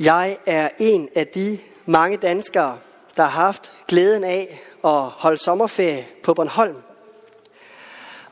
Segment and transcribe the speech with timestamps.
[0.00, 2.78] Jeg er en af de mange danskere,
[3.16, 6.76] der har haft glæden af at holde sommerferie på Bornholm.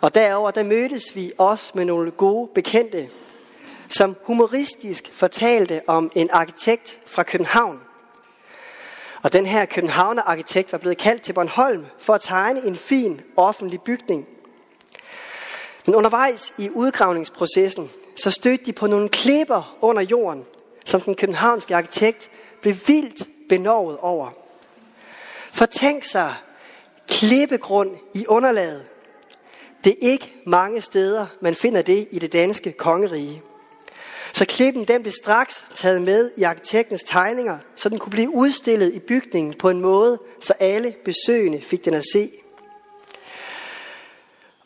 [0.01, 3.09] Og derover der mødtes vi også med nogle gode bekendte,
[3.89, 7.81] som humoristisk fortalte om en arkitekt fra København.
[9.23, 13.21] Og den her Københavner arkitekt var blevet kaldt til Bornholm for at tegne en fin
[13.37, 14.29] offentlig bygning.
[15.87, 20.45] Men undervejs i udgravningsprocessen, så stødte de på nogle klipper under jorden,
[20.89, 24.31] som den københavnske arkitekt blev vildt benovet over.
[25.53, 26.35] For tænk sig,
[27.09, 28.89] klippegrund i underlaget.
[29.85, 33.43] Det er ikke mange steder, man finder det i det danske kongerige.
[34.33, 38.95] Så klippen den blev straks taget med i arkitektens tegninger, så den kunne blive udstillet
[38.95, 42.31] i bygningen på en måde, så alle besøgende fik den at se.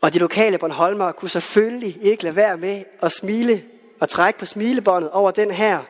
[0.01, 3.63] Og de lokale Bornholmere kunne selvfølgelig ikke lade være med at smile
[4.01, 5.81] og trække på smilebåndet over den her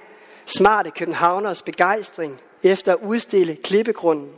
[0.46, 4.30] smarte københavners begejstring efter at udstille klippegrunden.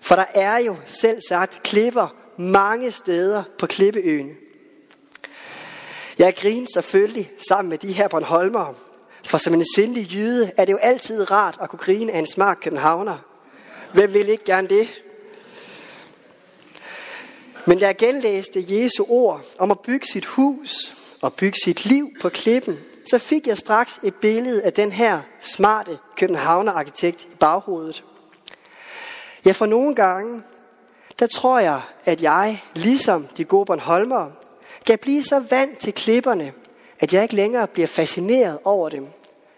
[0.00, 4.36] For der er jo selv sagt klipper mange steder på Klippeøen.
[6.18, 8.74] Jeg griner selvfølgelig sammen med de her Bornholmere,
[9.26, 12.26] for som en sindelig jyde er det jo altid rart at kunne grine af en
[12.26, 13.18] smart københavner.
[13.94, 14.88] Hvem vil ikke gerne det?
[17.66, 22.08] Men da jeg genlæste Jesu ord om at bygge sit hus og bygge sit liv
[22.20, 22.78] på klippen,
[23.10, 28.04] så fik jeg straks et billede af den her smarte københavner-arkitekt i baghovedet.
[29.46, 30.42] Ja, for nogle gange,
[31.18, 34.32] der tror jeg, at jeg, ligesom de gode Bornholmere,
[34.86, 36.52] kan blive så vant til klipperne,
[37.00, 39.06] at jeg ikke længere bliver fascineret over dem,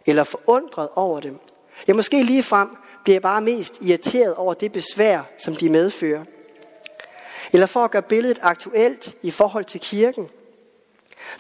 [0.07, 1.39] eller forundret over dem.
[1.87, 2.69] Jeg måske lige frem
[3.05, 6.25] bliver bare mest irriteret over det besvær, som de medfører.
[7.53, 10.29] Eller for at gøre billedet aktuelt i forhold til kirken.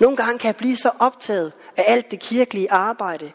[0.00, 3.32] Nogle gange kan jeg blive så optaget af alt det kirkelige arbejde,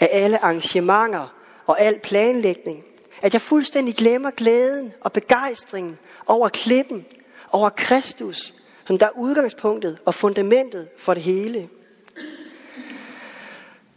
[0.00, 1.34] af alle arrangementer
[1.66, 2.84] og al planlægning,
[3.22, 7.06] at jeg fuldstændig glemmer glæden og begejstringen over klippen,
[7.52, 8.54] over Kristus,
[8.86, 11.68] som der er udgangspunktet og fundamentet for det hele.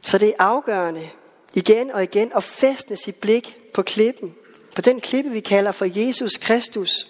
[0.02, 1.10] Så det er afgørende
[1.54, 4.36] igen og igen at fæstne sit blik på klippen,
[4.76, 7.08] på den klippe, vi kalder for Jesus Kristus.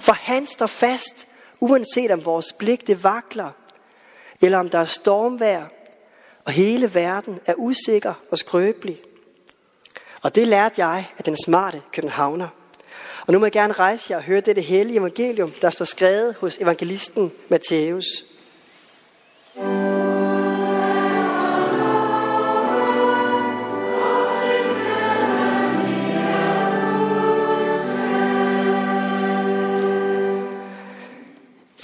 [0.00, 1.26] For han står fast,
[1.60, 3.50] uanset om vores blik det vakler,
[4.42, 5.64] eller om der er stormvær,
[6.44, 9.00] og hele verden er usikker og skrøbelig.
[10.22, 12.48] Og det lærte jeg af den smarte københavner.
[13.26, 16.34] Og nu må jeg gerne rejse jer og høre det hellige evangelium, der står skrevet
[16.34, 18.24] hos evangelisten Matthæus.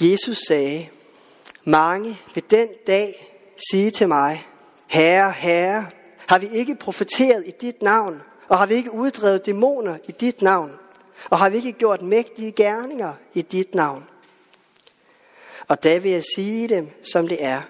[0.01, 0.87] Jesus sagde,
[1.63, 3.37] mange vil den dag
[3.71, 4.47] sige til mig,
[4.87, 5.87] Herre, Herre,
[6.27, 10.41] har vi ikke profeteret i dit navn, og har vi ikke uddrevet dæmoner i dit
[10.41, 10.71] navn,
[11.29, 14.07] og har vi ikke gjort mægtige gerninger i dit navn?
[15.67, 17.61] Og da vil jeg sige dem, som det er.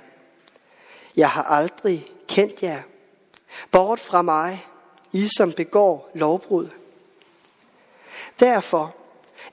[1.16, 2.82] Jeg har aldrig kendt jer.
[3.72, 4.66] Bort fra mig,
[5.12, 6.68] I som begår lovbrud.
[8.40, 8.96] Derfor,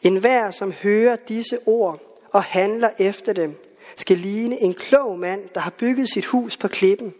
[0.02, 2.00] enhver som hører disse ord
[2.32, 3.67] og handler efter dem,
[3.98, 7.14] skal ligne en klog mand, der har bygget sit hus på klippen.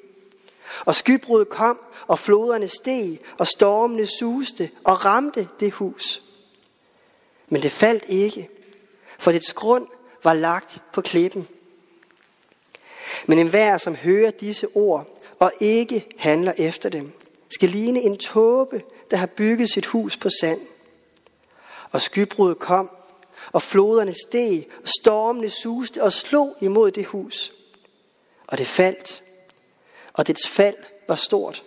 [0.85, 6.23] Og skybrud kom, og floderne steg, og stormene suste og ramte det hus.
[7.49, 8.49] Men det faldt ikke,
[9.19, 9.87] for dets grund
[10.25, 11.49] var lagt på klippen.
[13.27, 17.13] Men enhver, som hører disse ord og ikke handler efter dem,
[17.51, 20.61] skal ligne en tåbe, der har bygget sit hus på sand.
[21.91, 22.91] Og skybruddet kom,
[23.53, 27.53] og floderne steg, og stormene suste og slog imod det hus.
[28.47, 29.23] Og det faldt,
[30.13, 30.77] og dets fald
[31.09, 31.65] var stort.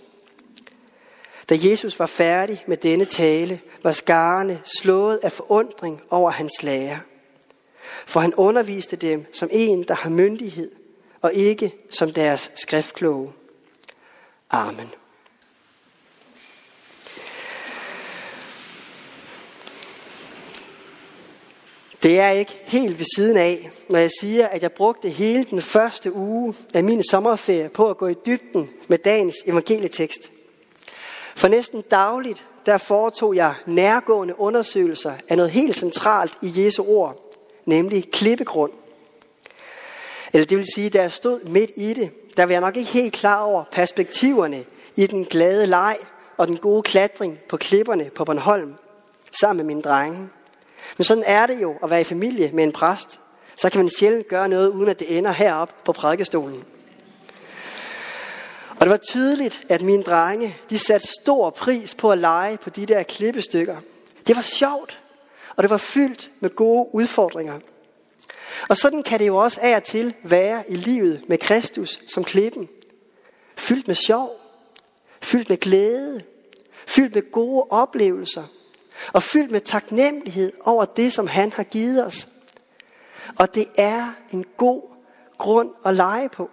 [1.50, 7.00] Da Jesus var færdig med denne tale, var skarne slået af forundring over hans lære.
[8.06, 10.72] For han underviste dem som en, der har myndighed,
[11.22, 13.34] og ikke som deres skriftkloge.
[14.50, 14.90] Amen.
[22.04, 25.62] Det er ikke helt ved siden af, når jeg siger, at jeg brugte hele den
[25.62, 30.32] første uge af min sommerferie på at gå i dybden med dagens evangelietekst.
[31.36, 37.36] For næsten dagligt, der foretog jeg nærgående undersøgelser af noget helt centralt i Jesu ord,
[37.66, 38.72] nemlig klippegrund.
[40.34, 42.92] Eller det vil sige, da jeg stod midt i det, der var jeg nok ikke
[42.92, 44.64] helt klar over perspektiverne
[44.96, 45.98] i den glade leg
[46.38, 48.74] og den gode klatring på klipperne på Bornholm,
[49.32, 50.30] sammen med mine drenge.
[50.98, 53.20] Men sådan er det jo at være i familie med en præst.
[53.56, 56.64] Så kan man sjældent gøre noget, uden at det ender herop på prædikestolen.
[58.70, 62.70] Og det var tydeligt, at mine drenge, de satte stor pris på at lege på
[62.70, 63.78] de der klippestykker.
[64.28, 65.00] Det var sjovt,
[65.56, 67.60] og det var fyldt med gode udfordringer.
[68.70, 72.24] Og sådan kan det jo også af og til være i livet med Kristus som
[72.24, 72.70] klippen.
[73.56, 74.30] Fyldt med sjov,
[75.22, 76.24] fyldt med glæde,
[76.88, 78.44] fyldt med gode oplevelser,
[79.14, 82.28] og fyldt med taknemmelighed over det, som han har givet os.
[83.40, 84.82] Og det er en god
[85.38, 86.50] grund at lege på.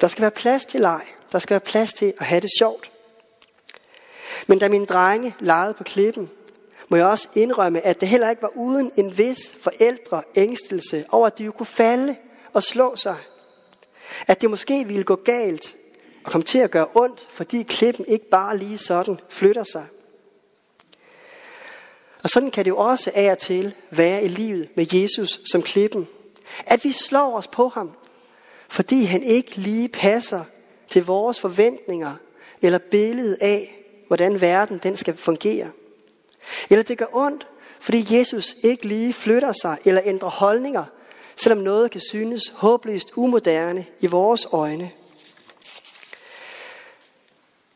[0.00, 1.02] Der skal være plads til leg.
[1.32, 2.90] Der skal være plads til at have det sjovt.
[4.46, 6.30] Men da mine drenge legede på klippen,
[6.88, 11.26] må jeg også indrømme, at det heller ikke var uden en vis forældre ængstelse over,
[11.26, 12.16] at de jo kunne falde
[12.52, 13.16] og slå sig.
[14.26, 15.76] At det måske ville gå galt
[16.24, 19.86] og komme til at gøre ondt, fordi klippen ikke bare lige sådan flytter sig.
[22.26, 25.62] Og sådan kan det jo også af og til være i livet med Jesus som
[25.62, 26.08] klippen.
[26.66, 27.92] At vi slår os på ham,
[28.68, 30.44] fordi han ikke lige passer
[30.90, 32.14] til vores forventninger
[32.62, 35.70] eller billede af, hvordan verden den skal fungere.
[36.70, 37.46] Eller det gør ondt,
[37.80, 40.84] fordi Jesus ikke lige flytter sig eller ændrer holdninger,
[41.36, 44.90] selvom noget kan synes håbløst umoderne i vores øjne.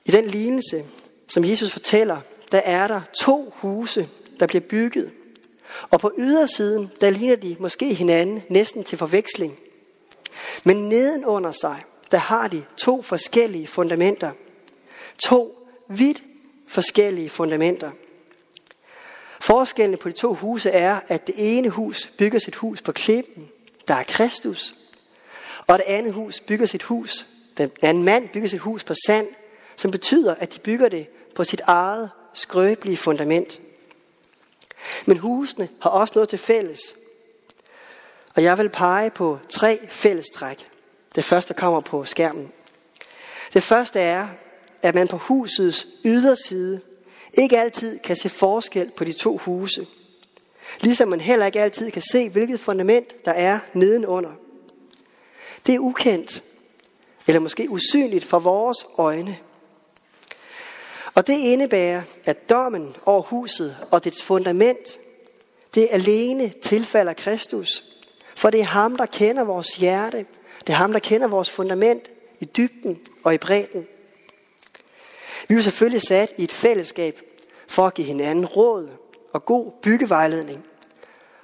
[0.04, 0.84] I den lignelse,
[1.28, 2.20] som Jesus fortæller,
[2.52, 4.08] der er der to huse,
[4.40, 5.10] der bliver bygget.
[5.90, 9.58] Og på ydersiden, der ligner de måske hinanden næsten til forveksling.
[10.64, 14.30] Men nedenunder sig, der har de to forskellige fundamenter.
[15.18, 16.22] To vidt
[16.68, 17.90] forskellige fundamenter.
[19.40, 23.48] Forskellen på de to huse er, at det ene hus bygger sit hus på klippen,
[23.88, 24.74] der er Kristus.
[25.66, 27.26] Og det andet hus bygger sit hus,
[27.58, 29.26] den anden mand bygger sit hus på sand,
[29.76, 33.60] som betyder, at de bygger det på sit eget skrøbelige fundament.
[35.06, 36.80] Men husene har også noget til fælles.
[38.34, 40.66] Og jeg vil pege på tre fællestræk.
[41.14, 42.52] Det første kommer på skærmen.
[43.54, 44.28] Det første er,
[44.82, 46.80] at man på husets yderside
[47.34, 49.86] ikke altid kan se forskel på de to huse.
[50.80, 54.30] Ligesom man heller ikke altid kan se, hvilket fundament der er nedenunder.
[55.66, 56.42] Det er ukendt,
[57.26, 59.36] eller måske usynligt for vores øjne.
[61.14, 64.98] Og det indebærer, at dommen over huset og dets fundament,
[65.74, 67.84] det alene tilfalder Kristus.
[68.34, 70.26] For det er ham, der kender vores hjerte.
[70.60, 72.10] Det er ham, der kender vores fundament
[72.40, 73.86] i dybden og i bredden.
[75.48, 77.20] Vi er selvfølgelig sat i et fællesskab
[77.68, 78.88] for at give hinanden råd
[79.32, 80.64] og god byggevejledning.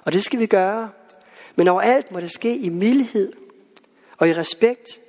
[0.03, 0.89] Og det skal vi gøre.
[1.55, 3.33] Men overalt må det ske i mildhed
[4.17, 4.99] og i respekt.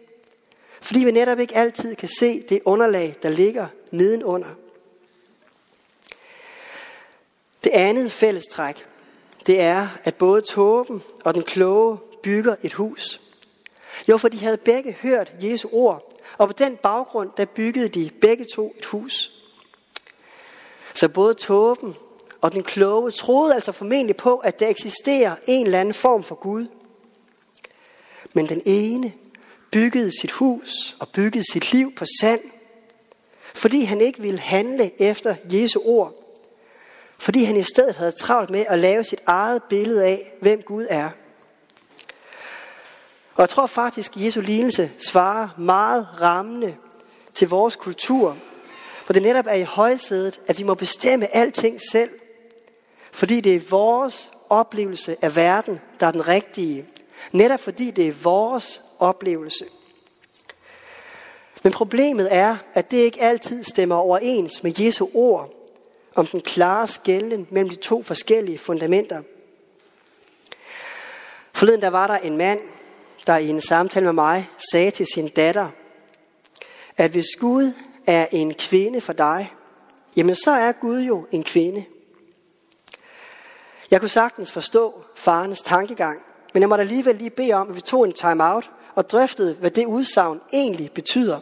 [0.81, 4.49] Fordi vi netop ikke altid kan se det underlag, der ligger nedenunder.
[7.65, 8.87] Det andet fællestræk,
[9.47, 13.21] det er, at både Tåben og den kloge bygger et hus.
[14.09, 18.11] Jo, for de havde begge hørt Jesu ord, og på den baggrund, der byggede de
[18.21, 19.31] begge to et hus.
[20.95, 21.97] Så både Tåben
[22.41, 26.35] og den kloge troede altså formentlig på, at der eksisterer en eller anden form for
[26.35, 26.67] Gud.
[28.33, 29.13] Men den ene
[29.71, 32.41] byggede sit hus og byggede sit liv på sand,
[33.59, 36.15] fordi han ikke ville handle efter Jesu ord.
[37.19, 40.87] Fordi han i stedet havde travlt med at lave sit eget billede af, hvem Gud
[40.91, 41.11] er.
[43.35, 46.77] Og jeg tror faktisk, at Jesu lignelse svarer meget rammende
[47.35, 48.37] til vores kultur,
[49.07, 52.11] hvor det netop er i højsædet, at vi må bestemme alting selv.
[53.13, 56.87] Fordi det er vores oplevelse af verden, der er den rigtige.
[57.33, 59.65] Netop fordi det er vores oplevelse.
[61.63, 65.51] Men problemet er, at det ikke altid stemmer overens med Jesu ord
[66.15, 69.23] om den klare skælden mellem de to forskellige fundamenter.
[71.53, 72.61] Forleden der var der en mand,
[73.27, 75.69] der i en samtale med mig sagde til sin datter,
[76.97, 77.73] at hvis Gud
[78.07, 79.53] er en kvinde for dig,
[80.17, 81.85] jamen så er Gud jo en kvinde.
[83.91, 86.19] Jeg kunne sagtens forstå farens tankegang,
[86.55, 89.71] men jeg måtte alligevel lige bede om, at vi tog en time-out og drøftede, hvad
[89.71, 91.41] det udsagn egentlig betyder.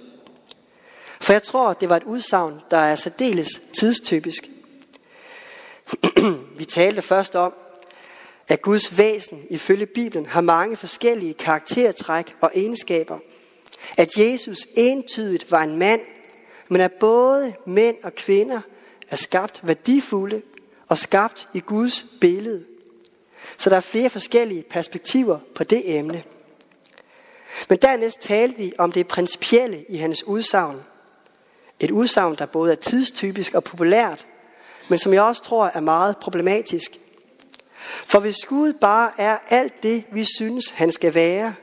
[1.20, 3.48] For jeg tror, det var et udsagn, der er særdeles
[3.78, 4.48] tidstypisk.
[6.58, 7.54] vi talte først om,
[8.48, 13.18] at Guds væsen ifølge Bibelen har mange forskellige karaktertræk og egenskaber.
[13.96, 16.00] At Jesus entydigt var en mand,
[16.68, 18.60] men at både mænd og kvinder
[19.10, 20.42] er skabt værdifulde
[20.88, 22.64] og skabt i Guds billede.
[23.56, 26.24] Så der er flere forskellige perspektiver på det emne.
[27.68, 30.80] Men dernæst talte vi om det principielle i hans udsagn.
[31.80, 34.26] Et udsagn, der både er tidstypisk og populært,
[34.88, 36.98] men som jeg også tror er meget problematisk.
[38.06, 41.54] For hvis Gud bare er alt det, vi synes, han skal være,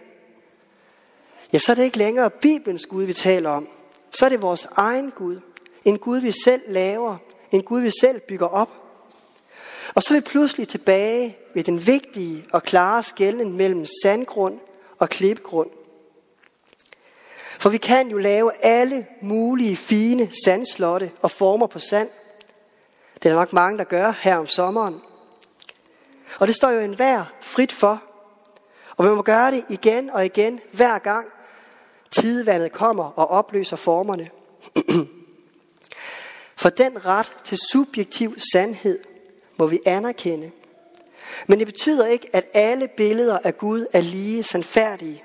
[1.54, 3.68] ja, så er det ikke længere Bibelens Gud, vi taler om.
[4.12, 5.40] Så er det vores egen Gud.
[5.86, 7.18] En Gud, vi selv laver.
[7.52, 8.70] En Gud, vi selv bygger op.
[9.96, 14.60] Og så er vi pludselig tilbage ved den vigtige og klare skælden mellem sandgrund
[15.00, 15.70] og klippegrund.
[17.60, 22.10] For vi kan jo lave alle mulige fine sandslotte og former på sand.
[23.13, 25.01] Det er der nok mange, der gør her om sommeren.
[26.39, 28.03] Og det står jo enhver frit for.
[28.98, 31.27] Og man må gøre det igen og igen, hver gang
[32.12, 34.29] tidevandet kommer og opløser formerne.
[36.55, 39.00] For den ret til subjektiv sandhed
[39.57, 40.51] må vi anerkende.
[41.48, 45.23] Men det betyder ikke, at alle billeder af Gud er lige sandfærdige.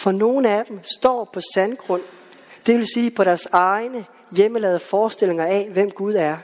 [0.00, 2.02] For nogle af dem står på sandgrund,
[2.66, 4.04] det vil sige på deres egne
[4.36, 6.36] hjemmelavede forestillinger af, hvem Gud er.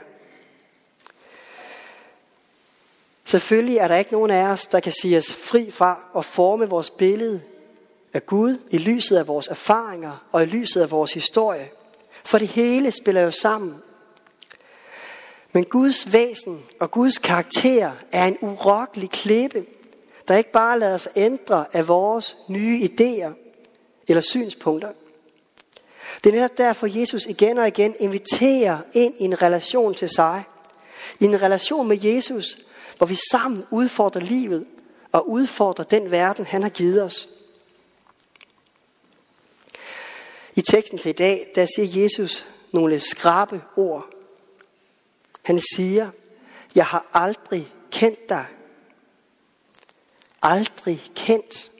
[3.25, 6.69] Selvfølgelig er der ikke nogen af os, der kan sige os fri fra at forme
[6.69, 7.41] vores billede
[8.13, 11.69] af Gud i lyset af vores erfaringer og i lyset af vores historie.
[12.23, 13.75] For det hele spiller jo sammen.
[15.51, 19.65] Men Guds væsen og Guds karakter er en urokkelig klippe,
[20.27, 23.46] der ikke bare lader sig ændre af vores nye idéer
[24.07, 24.91] eller synspunkter.
[26.23, 30.43] Det er netop derfor, Jesus igen og igen inviterer ind i en relation til sig.
[31.19, 32.57] I en relation med Jesus,
[32.97, 34.65] hvor vi sammen udfordrer livet
[35.11, 37.27] og udfordrer den verden, han har givet os.
[40.55, 44.05] I teksten til i dag, der siger Jesus nogle skrabe ord.
[45.41, 46.09] Han siger,
[46.75, 48.45] jeg har aldrig kendt dig.
[50.41, 51.71] Aldrig kendt.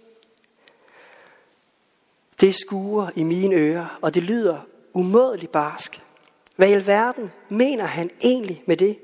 [2.42, 4.60] Det skuer i mine ører, og det lyder
[4.94, 6.02] umådeligt barsk.
[6.56, 9.00] Hvad i alverden mener han egentlig med det?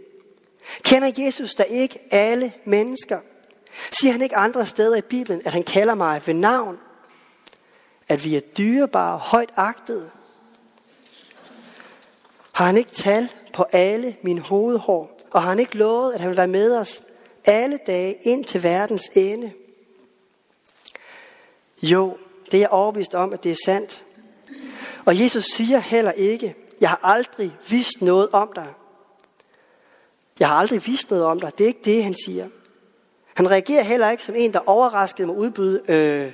[0.84, 3.20] Kender Jesus da ikke alle mennesker?
[3.92, 6.78] Siger han ikke andre steder i Bibelen, at han kalder mig ved navn?
[8.08, 10.10] At vi er dyrebare og højt agtede?
[12.52, 15.20] Har han ikke tal på alle mine hovedhår?
[15.32, 17.04] Og har han ikke lovet, at han vil være med os
[17.46, 19.52] alle dage ind til verdens ende?
[21.82, 24.04] Jo, det er jeg overbevist om, at det er sandt.
[25.06, 28.74] Og Jesus siger heller ikke, jeg har aldrig vidst noget om dig.
[30.40, 31.52] Jeg har aldrig vidst noget om dig.
[31.58, 32.48] Det er ikke det, han siger.
[33.34, 36.32] Han reagerer heller ikke som en, der overraskede mig udbyde, øh,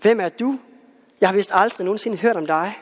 [0.00, 0.58] hvem er du?
[1.20, 2.78] Jeg har vist aldrig nogensinde hørt om dig.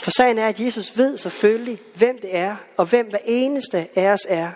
[0.00, 4.12] For sagen er, at Jesus ved selvfølgelig, hvem det er, og hvem hver eneste af
[4.12, 4.50] os er.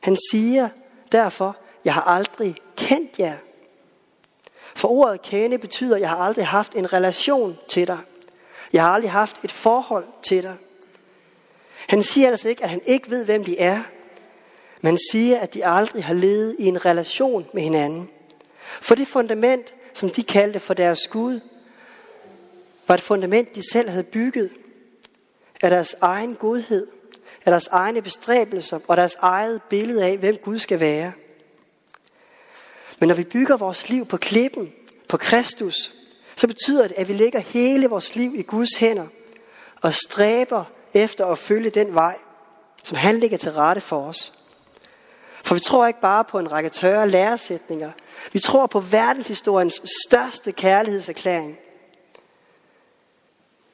[0.00, 0.68] Han siger
[1.12, 3.36] derfor, jeg har aldrig kendt jer.
[4.74, 7.98] For ordet kende betyder, at jeg har aldrig haft en relation til dig.
[8.72, 10.56] Jeg har aldrig haft et forhold til dig.
[11.88, 13.82] Han siger altså ikke, at han ikke ved, hvem de er,
[14.80, 18.08] men han siger, at de aldrig har levet i en relation med hinanden.
[18.80, 21.40] For det fundament, som de kaldte for deres Gud,
[22.88, 24.50] var et fundament, de selv havde bygget
[25.62, 26.86] af deres egen godhed,
[27.44, 31.12] af deres egne bestræbelser og deres eget billede af, hvem Gud skal være.
[33.02, 34.72] Men når vi bygger vores liv på klippen,
[35.08, 35.92] på Kristus,
[36.36, 39.06] så betyder det, at vi lægger hele vores liv i Guds hænder
[39.80, 42.18] og stræber efter at følge den vej,
[42.84, 44.32] som han ligger til rette for os.
[45.44, 47.92] For vi tror ikke bare på en række tørre læresætninger.
[48.32, 51.56] Vi tror på verdenshistoriens største kærlighedserklæring.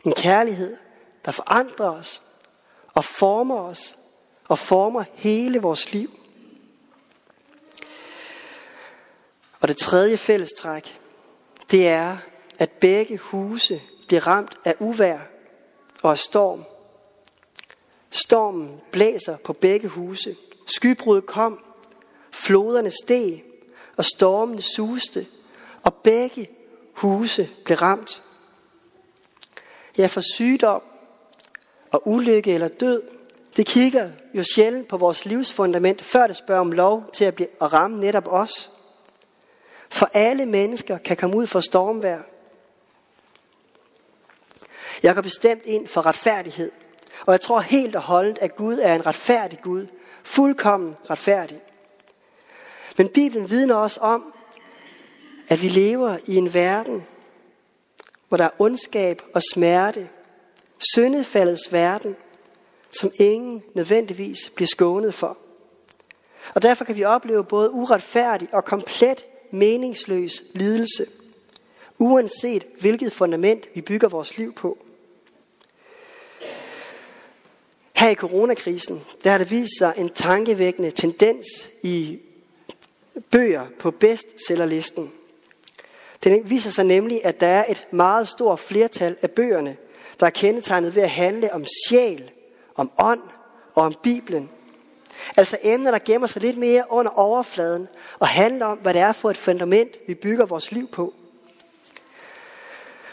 [0.04, 0.76] En kærlighed,
[1.25, 2.23] der forandrer os
[2.94, 3.97] og former os
[4.49, 6.11] og former hele vores liv.
[9.61, 11.00] Og det tredje fællestræk,
[11.71, 12.17] det er,
[12.59, 15.19] at begge huse bliver ramt af uvær
[16.03, 16.65] og af storm.
[18.11, 20.37] Stormen blæser på begge huse.
[20.67, 21.65] Skybruddet kom,
[22.31, 23.45] floderne steg,
[23.97, 25.27] og stormen suste,
[25.83, 26.49] og begge
[26.93, 28.23] huse blev ramt.
[29.99, 30.83] Ja, for sygdom
[31.91, 33.03] og ulykke eller død,
[33.57, 37.49] det kigger jo sjældent på vores livsfundament, før det spørger om lov til at, blive,
[37.61, 38.71] at ramme netop os.
[39.90, 42.18] For alle mennesker kan komme ud for stormvær.
[45.02, 46.71] Jeg går bestemt ind for retfærdighed.
[47.26, 49.87] Og jeg tror helt og holdent, at Gud er en retfærdig Gud.
[50.23, 51.61] Fuldkommen retfærdig.
[52.99, 54.35] Men Bibelen vidner også om,
[55.49, 57.07] at vi lever i en verden,
[58.28, 60.09] hvor der er ondskab og smerte.
[60.95, 62.16] Syndefaldets verden,
[62.90, 65.38] som ingen nødvendigvis bliver skånet for.
[66.54, 71.07] Og derfor kan vi opleve både uretfærdig og komplet meningsløs lidelse,
[71.99, 74.78] uanset hvilket fundament vi bygger vores liv på.
[77.93, 81.47] Her i coronakrisen, der har det vist sig en tankevækkende tendens
[81.83, 82.19] i
[83.31, 85.12] bøger på bestsellerlisten.
[86.25, 89.76] Det viser sig nemlig, at der er et meget stort flertal af bøgerne,
[90.21, 92.31] der er kendetegnet ved at handle om sjæl,
[92.75, 93.21] om ånd
[93.75, 94.50] og om Bibelen.
[95.37, 99.12] Altså emner, der gemmer sig lidt mere under overfladen og handler om, hvad det er
[99.12, 101.14] for et fundament, vi bygger vores liv på.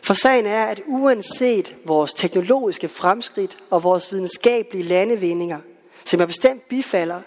[0.02, 5.60] For sagen er, at uanset vores teknologiske fremskridt og vores videnskabelige landevindinger,
[6.06, 7.22] som jeg bestemt bifalder,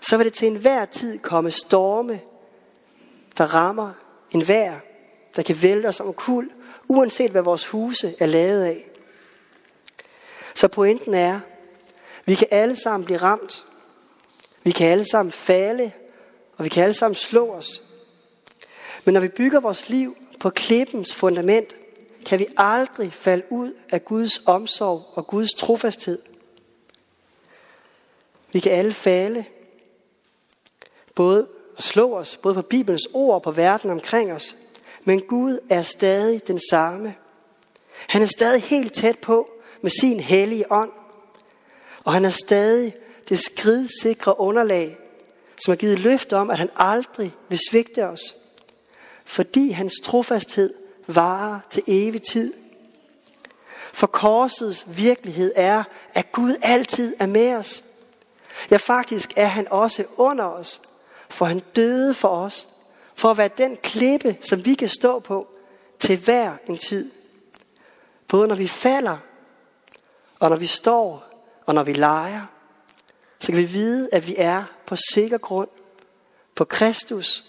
[0.00, 2.20] så vil det til enhver tid komme storme,
[3.38, 3.92] der rammer
[4.30, 4.74] enhver,
[5.36, 6.50] der kan vælte os om kul,
[6.88, 8.90] uanset hvad vores huse er lavet af.
[10.54, 11.40] Så pointen er,
[12.24, 13.66] vi kan alle sammen blive ramt.
[14.62, 15.92] Vi kan alle sammen falde,
[16.56, 17.82] og vi kan alle sammen slå os.
[19.04, 21.74] Men når vi bygger vores liv på klippens fundament,
[22.26, 26.18] kan vi aldrig falde ud af Guds omsorg og Guds trofasthed.
[28.52, 29.44] Vi kan alle falde,
[31.14, 34.56] både og slå os, både på Bibelens ord og på verden omkring os.
[35.04, 37.14] Men Gud er stadig den samme.
[38.08, 39.50] Han er stadig helt tæt på
[39.80, 40.92] med sin hellige ånd.
[42.04, 42.94] Og han er stadig
[43.30, 44.98] det skridsikre underlag,
[45.64, 48.36] som har givet løfte om, at han aldrig vil svigte os.
[49.24, 50.74] Fordi hans trofasthed
[51.06, 52.52] varer til evig tid.
[53.92, 55.84] For korsets virkelighed er,
[56.14, 57.84] at Gud altid er med os.
[58.70, 60.80] Ja, faktisk er han også under os,
[61.28, 62.68] for han døde for os,
[63.14, 65.46] for at være den klippe, som vi kan stå på
[65.98, 67.10] til hver en tid.
[68.28, 69.16] Både når vi falder,
[70.40, 71.24] og når vi står,
[71.66, 72.46] og når vi leger,
[73.40, 75.68] så kan vi vide, at vi er på sikker grund
[76.54, 77.44] på Kristus,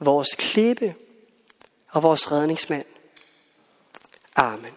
[0.00, 0.94] vores klippe
[1.88, 2.86] og vores redningsmand.
[4.36, 4.74] Amen.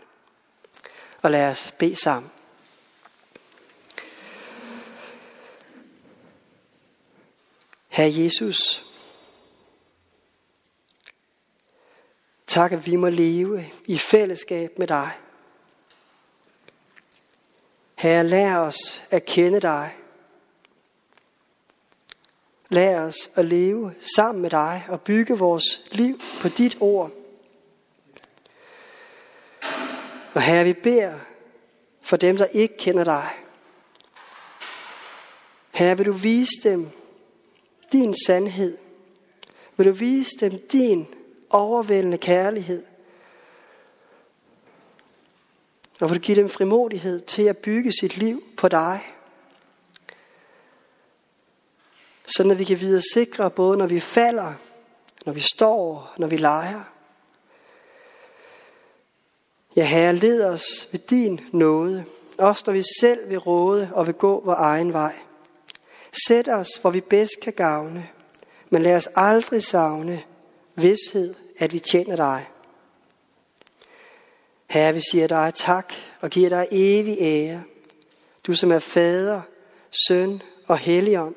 [1.22, 2.32] Og lad os bede sammen.
[7.88, 8.86] Herre Jesus,
[12.48, 15.12] tak at vi må leve i fællesskab med dig.
[17.96, 19.99] Herre, lær os at kende dig.
[22.69, 27.12] Lær os at leve sammen med dig og bygge vores liv på dit ord.
[30.34, 31.19] Og Herre, vi beder
[32.01, 33.29] for dem, der ikke kender dig.
[35.71, 36.89] Herre, vil du vise dem
[37.91, 38.77] din sandhed.
[39.77, 41.08] Vil du vise dem din
[41.49, 42.84] overvældende kærlighed.
[46.01, 49.18] Og vil du give dem frimodighed til at bygge sit liv på dig.
[52.36, 54.54] Sådan at vi kan videre sikre, både når vi falder,
[55.26, 56.84] når vi står, når vi leger.
[59.76, 62.06] Ja, Herre, led os ved din nåde,
[62.38, 65.15] også når vi selv vil råde og vil gå vores egen vej.
[66.28, 68.10] Sæt os, hvor vi bedst kan gavne,
[68.70, 70.24] men lad os aldrig savne
[70.76, 72.50] vidshed, at vi tjener dig.
[74.68, 77.63] Herre, vi siger dig tak og giver dig evig ære.
[78.48, 79.42] Du som er fader,
[80.08, 81.36] søn og helligånd.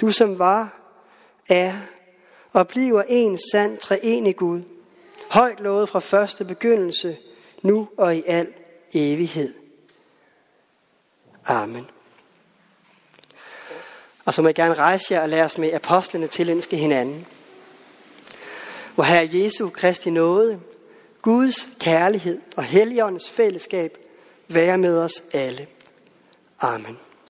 [0.00, 0.78] Du som var,
[1.48, 1.72] er
[2.52, 4.62] og bliver en sand treenig Gud.
[5.30, 7.16] Højt lovet fra første begyndelse,
[7.62, 8.52] nu og i al
[8.92, 9.54] evighed.
[11.44, 11.86] Amen.
[14.24, 17.26] Og så må jeg gerne rejse jer og lade os med apostlene tilønske hinanden.
[18.94, 20.60] Hvor Herre Jesu Kristi nåde,
[21.22, 23.98] Guds kærlighed og Helligåndens fællesskab
[24.48, 25.66] være med os alle.
[26.60, 26.98] Amen.